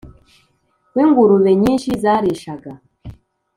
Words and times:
w 0.95 0.97
ingurube 1.05 1.51
nyinshi 1.61 1.89
zarishaga 2.03 2.71